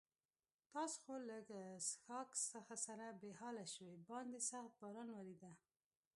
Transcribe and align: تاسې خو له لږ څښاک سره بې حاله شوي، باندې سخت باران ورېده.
تاسې 0.73 0.97
خو 1.03 1.13
له 1.29 1.37
لږ 1.49 1.79
څښاک 1.87 2.29
سره 2.87 3.05
بې 3.21 3.31
حاله 3.39 3.65
شوي، 3.73 3.97
باندې 4.09 4.39
سخت 4.49 4.71
باران 4.81 5.09
ورېده. 5.13 5.51